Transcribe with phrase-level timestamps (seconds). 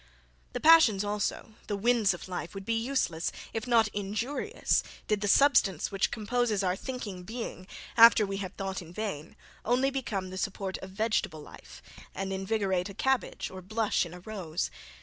[0.53, 5.27] The passions also, the winds of life, would be useless, if not injurious, did the
[5.27, 10.39] substance which composes our thinking being, after we have thought in vain, only become the
[10.39, 11.83] support of vegetable life,
[12.15, 14.71] and invigorate a cabbage, or blush in a rose.